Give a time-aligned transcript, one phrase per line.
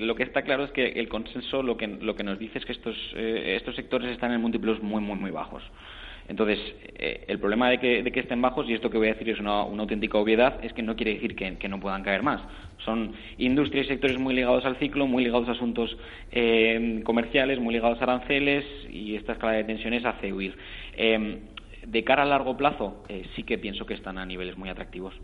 [0.00, 2.64] lo que está claro es que el consenso lo que, lo que nos dice es
[2.64, 5.62] que estos, eh, estos sectores están en múltiplos muy, muy, muy bajos.
[6.28, 6.58] Entonces,
[6.96, 9.30] eh, el problema de que, de que, estén bajos, y esto que voy a decir
[9.30, 12.22] es una, una auténtica obviedad, es que no quiere decir que, que, no puedan caer
[12.22, 12.40] más.
[12.84, 15.96] Son industrias y sectores muy ligados al ciclo, muy ligados a asuntos
[16.32, 20.56] eh, comerciales, muy ligados a aranceles, y esta escala de tensiones hace huir.
[20.96, 21.38] Eh,
[21.86, 25.14] de cara a largo plazo, eh, sí que pienso que están a niveles muy atractivos.